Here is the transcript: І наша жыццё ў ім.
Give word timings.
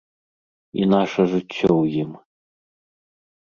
І 0.79 0.87
наша 0.93 1.21
жыццё 1.33 1.67
ў 1.81 2.01
ім. 2.05 2.11